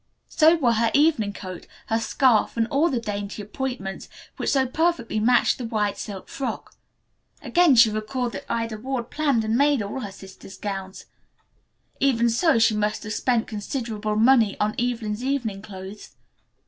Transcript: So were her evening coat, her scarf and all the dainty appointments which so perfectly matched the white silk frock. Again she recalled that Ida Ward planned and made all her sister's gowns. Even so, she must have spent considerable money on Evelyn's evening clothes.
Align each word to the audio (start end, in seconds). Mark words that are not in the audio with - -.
So 0.29 0.55
were 0.55 0.71
her 0.71 0.89
evening 0.95 1.31
coat, 1.31 1.67
her 1.85 1.99
scarf 1.99 2.57
and 2.57 2.65
all 2.69 2.89
the 2.89 2.99
dainty 2.99 3.39
appointments 3.43 4.09
which 4.35 4.49
so 4.49 4.65
perfectly 4.65 5.19
matched 5.19 5.59
the 5.59 5.65
white 5.65 5.95
silk 5.95 6.27
frock. 6.27 6.73
Again 7.43 7.75
she 7.75 7.91
recalled 7.91 8.31
that 8.31 8.47
Ida 8.51 8.79
Ward 8.79 9.11
planned 9.11 9.45
and 9.45 9.55
made 9.55 9.83
all 9.83 9.99
her 9.99 10.11
sister's 10.11 10.57
gowns. 10.57 11.05
Even 11.99 12.31
so, 12.31 12.57
she 12.57 12.73
must 12.75 13.03
have 13.03 13.13
spent 13.13 13.45
considerable 13.45 14.15
money 14.15 14.59
on 14.59 14.73
Evelyn's 14.79 15.23
evening 15.23 15.61
clothes. 15.61 16.09